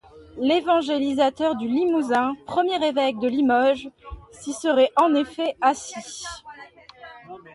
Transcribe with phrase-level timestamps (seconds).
[0.39, 3.87] L'évangélisateur du Limousin, premier évêque de Limoges,
[4.31, 6.25] s'y serait en effet assis.